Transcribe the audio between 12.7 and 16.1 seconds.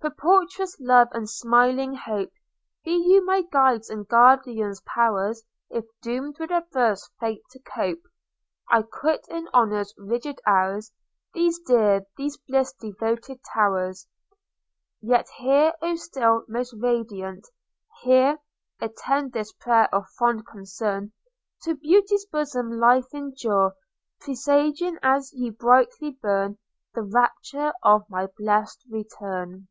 devoted towers. Yet here, O